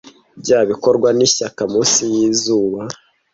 [0.41, 2.79] Bya ibikorwa nishyaka munsi yizuba,